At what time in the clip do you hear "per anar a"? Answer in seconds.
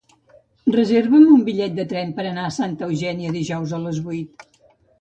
2.17-2.55